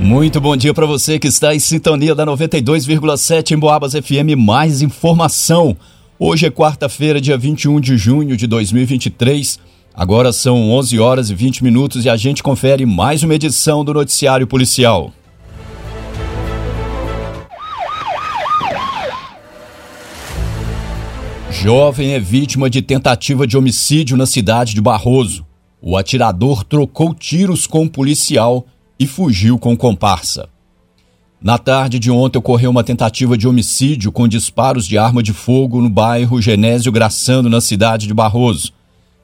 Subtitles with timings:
[0.00, 4.38] Muito bom dia para você que está em sintonia da 92,7 em Boabas FM.
[4.38, 5.76] Mais informação.
[6.16, 9.58] Hoje é quarta-feira, dia 21 de junho de 2023.
[9.92, 13.92] Agora são 11 horas e 20 minutos e a gente confere mais uma edição do
[13.92, 15.12] Noticiário Policial.
[21.50, 25.44] Jovem é vítima de tentativa de homicídio na cidade de Barroso.
[25.82, 28.64] O atirador trocou tiros com um policial
[28.98, 30.48] e fugiu com comparsa.
[31.40, 35.80] Na tarde de ontem ocorreu uma tentativa de homicídio com disparos de arma de fogo
[35.80, 38.72] no bairro Genésio Graçando, na cidade de Barroso.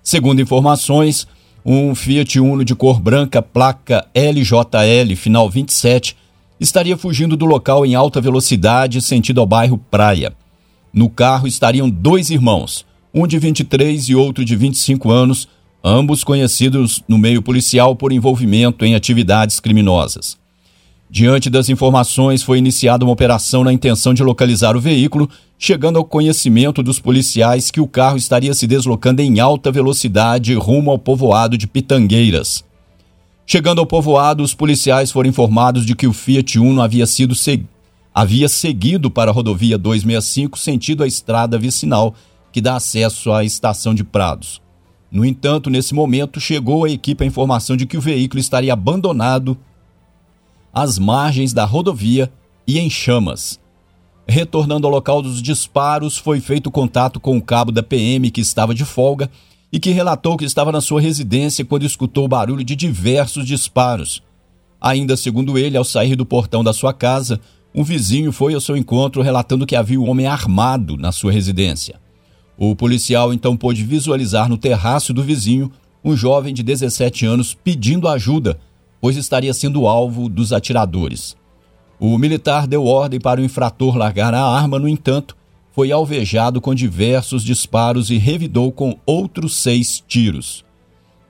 [0.01, 1.27] Segundo informações,
[1.67, 6.17] um Fiat Uno de cor branca, placa LJL, final 27,
[6.61, 10.33] estaria fugindo do local em alta velocidade sentido ao bairro Praia.
[10.93, 15.49] No carro estariam dois irmãos, um de 23 e outro de 25 anos,
[15.85, 20.39] ambos conhecidos no meio policial por envolvimento em atividades criminosas.
[21.11, 26.05] Diante das informações, foi iniciada uma operação na intenção de localizar o veículo, chegando ao
[26.05, 31.59] conhecimento dos policiais que o carro estaria se deslocando em alta velocidade rumo ao povoado
[31.59, 32.65] de Pitangueiras.
[33.47, 37.35] Chegando ao povoado, os policiais foram informados de que o Fiat Uno havia sido
[38.13, 42.15] havia seguido para a rodovia 265 sentido a estrada vicinal
[42.51, 44.64] que dá acesso à estação de Prados.
[45.15, 49.57] No entanto, nesse momento, chegou à equipe a informação de que o veículo estaria abandonado
[50.73, 52.33] às margens da rodovia
[52.67, 53.61] e em chamas.
[54.27, 58.75] Retornando ao local dos disparos, foi feito contato com o cabo da PM que estava
[58.75, 59.31] de folga
[59.73, 64.21] e que relatou que estava na sua residência quando escutou o barulho de diversos disparos.
[64.81, 67.41] Ainda segundo ele, ao sair do portão da sua casa,
[67.73, 72.03] um vizinho foi ao seu encontro relatando que havia um homem armado na sua residência.
[72.57, 75.71] O policial então pôde visualizar no terraço do vizinho
[76.05, 78.59] um jovem de 17 anos pedindo ajuda,
[79.01, 81.37] pois estaria sendo alvo dos atiradores.
[81.99, 85.37] O militar deu ordem para o infrator largar a arma, no entanto,
[85.73, 90.65] foi alvejado com diversos disparos e revidou com outros seis tiros.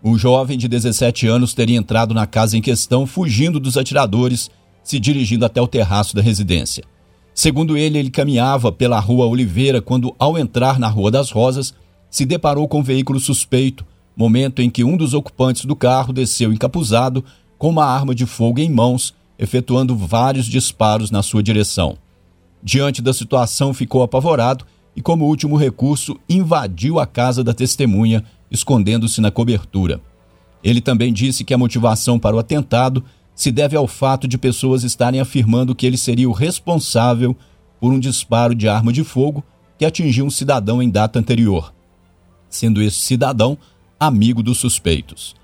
[0.03, 4.51] O jovem de 17 anos teria entrado na casa em questão, fugindo dos atiradores,
[4.83, 6.85] se dirigindo até o terraço da residência.
[7.35, 11.75] Segundo ele, ele caminhava pela Rua Oliveira quando, ao entrar na Rua das Rosas,
[12.09, 13.85] se deparou com um veículo suspeito,
[14.17, 17.25] momento em que um dos ocupantes do carro desceu encapuzado
[17.59, 21.99] com uma arma de fogo em mãos, efetuando vários disparos na sua direção.
[22.63, 29.21] Diante da situação, ficou apavorado e, como último recurso, invadiu a casa da testemunha, escondendo-se
[29.21, 30.01] na cobertura.
[30.63, 34.85] Ele também disse que a motivação para o atentado se deve ao fato de pessoas
[34.85, 37.37] estarem afirmando que ele seria o responsável
[37.81, 39.43] por um disparo de arma de fogo
[39.79, 41.75] que atingiu um cidadão em data anterior,
[42.49, 43.59] sendo esse cidadão
[43.99, 45.35] amigo dos suspeitos.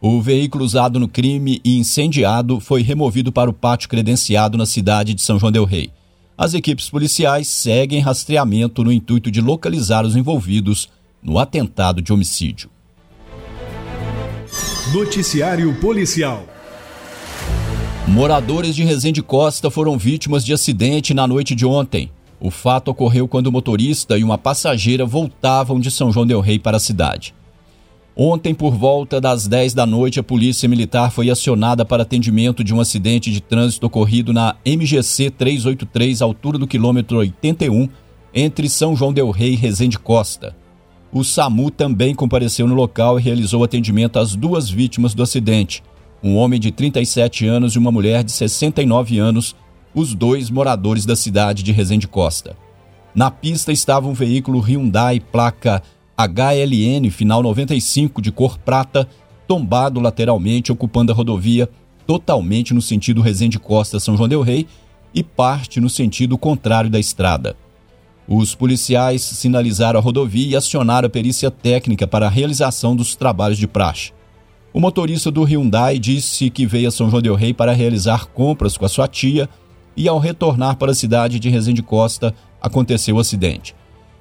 [0.00, 5.12] O veículo usado no crime e incendiado foi removido para o pátio credenciado na cidade
[5.12, 5.90] de São João del Rei.
[6.38, 10.88] As equipes policiais seguem rastreamento no intuito de localizar os envolvidos
[11.22, 12.70] no atentado de homicídio.
[14.94, 16.46] Noticiário Policial
[18.08, 22.10] Moradores de Resende Costa foram vítimas de acidente na noite de ontem.
[22.40, 26.58] O fato ocorreu quando o motorista e uma passageira voltavam de São João del Rei
[26.58, 27.34] para a cidade.
[28.16, 32.74] Ontem, por volta das 10 da noite, a Polícia Militar foi acionada para atendimento de
[32.74, 37.88] um acidente de trânsito ocorrido na MGC 383, altura do quilômetro 81,
[38.34, 40.56] entre São João del Rei e Resende Costa.
[41.12, 45.82] O SAMU também compareceu no local e realizou atendimento às duas vítimas do acidente,
[46.22, 49.56] um homem de 37 anos e uma mulher de 69 anos,
[49.94, 52.56] os dois moradores da cidade de Resende Costa.
[53.14, 55.82] Na pista estava um veículo Hyundai placa
[56.16, 59.08] HLN final 95 de cor prata,
[59.48, 61.68] tombado lateralmente, ocupando a rodovia
[62.06, 64.66] totalmente no sentido Resende Costa São João del Rei
[65.14, 67.56] e parte no sentido contrário da estrada.
[68.28, 73.58] Os policiais sinalizaram a rodovia e acionaram a perícia técnica para a realização dos trabalhos
[73.58, 74.12] de praxe.
[74.72, 78.76] O motorista do Hyundai disse que veio a São João del Rei para realizar compras
[78.76, 79.48] com a sua tia
[79.96, 82.32] e, ao retornar para a cidade de Resende Costa,
[82.62, 83.74] aconteceu o acidente.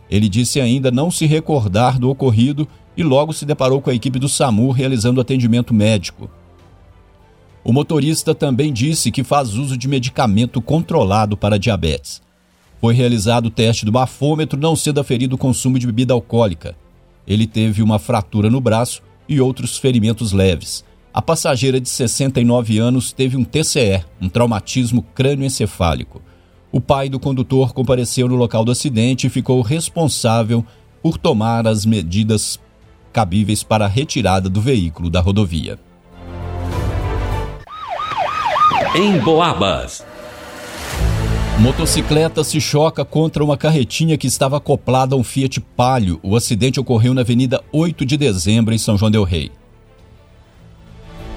[0.10, 2.68] Ele disse ainda não se recordar do ocorrido
[2.98, 6.28] e logo se deparou com a equipe do SAMU realizando atendimento médico.
[7.64, 12.24] O motorista também disse que faz uso de medicamento controlado para diabetes.
[12.82, 16.76] Foi realizado o teste do bafômetro, não sendo aferido o consumo de bebida alcoólica.
[17.28, 20.84] Ele teve uma fratura no braço e outros ferimentos leves.
[21.14, 26.22] A passageira de 69 anos teve um TCE, um traumatismo crânioencefálico.
[26.72, 30.66] O pai do condutor compareceu no local do acidente e ficou responsável
[31.02, 32.60] por tomar as medidas
[33.14, 35.80] cabíveis para a retirada do veículo da rodovia.
[38.96, 40.04] em Boabas.
[41.60, 46.18] Motocicleta se choca contra uma carretinha que estava acoplada a um Fiat Palio.
[46.24, 49.52] O acidente ocorreu na Avenida 8 de Dezembro, em São João del Rei.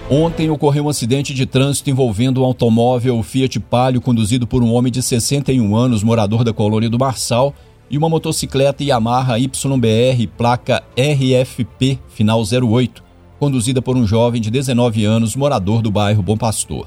[0.08, 4.92] Ontem ocorreu um acidente de trânsito envolvendo um automóvel Fiat Palio conduzido por um homem
[4.92, 7.52] de 61 anos, morador da colônia do Marçal,
[7.90, 13.02] e uma motocicleta Yamaha YBR placa RFP final 08,
[13.40, 16.86] conduzida por um jovem de 19 anos, morador do bairro Bom Pastor.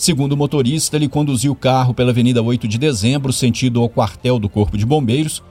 [0.00, 4.38] Segundo o motorista, ele conduziu o carro pela Avenida 8 de Dezembro, sentido ao quartel
[4.38, 5.42] do Corpo de Bombeiros,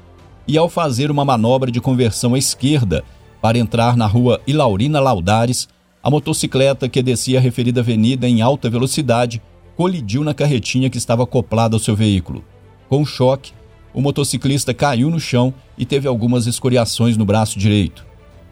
[0.47, 3.03] e ao fazer uma manobra de conversão à esquerda
[3.39, 5.69] para entrar na rua Ilaurina Laudares,
[6.01, 9.39] a motocicleta que descia a referida avenida em alta velocidade
[9.77, 12.43] colidiu na carretinha que estava acoplada ao seu veículo.
[12.89, 13.53] Com choque,
[13.93, 18.03] o motociclista caiu no chão e teve algumas escoriações no braço direito.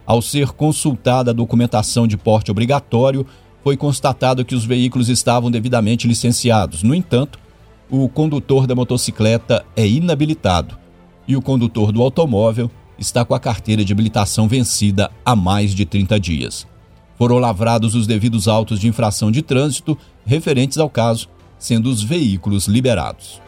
[0.06, 3.26] Ao ser consultada a documentação de porte obrigatório,
[3.68, 6.84] foi constatado que os veículos estavam devidamente licenciados.
[6.84, 7.38] No entanto,
[7.90, 10.78] o condutor da motocicleta é inabilitado
[11.28, 15.86] e o condutor do automóvel está com a carteira de habilitação vencida há mais de
[15.86, 16.66] 30 dias.
[17.18, 21.28] Foram lavrados os devidos autos de infração de trânsito referentes ao caso,
[21.60, 23.42] sendo os veículos liberados.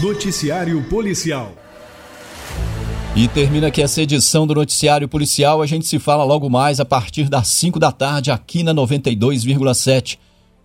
[0.00, 1.52] Noticiário Policial
[3.14, 5.60] e termina aqui essa edição do Noticiário Policial.
[5.60, 10.18] A gente se fala logo mais a partir das 5 da tarde aqui na 92,7.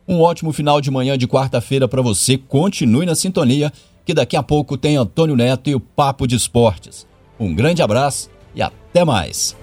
[0.08, 2.38] Um ótimo final de manhã de quarta-feira para você.
[2.38, 3.74] Continue na sintonia,
[4.06, 7.08] que daqui a pouco tem Antônio Neto e o Papo de Esportes.
[7.40, 9.56] Um grande abraço e até mais.